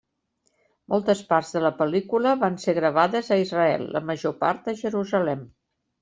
Moltes 0.91 1.19
parts 1.33 1.51
de 1.57 1.59
la 1.65 1.71
pel·lícula 1.81 2.31
van 2.43 2.57
ser 2.63 2.73
gravades 2.77 3.29
a 3.35 3.37
Israel, 3.41 3.83
la 3.97 4.01
major 4.11 4.33
part 4.39 4.71
a 4.73 4.75
Jerusalem. 4.81 5.45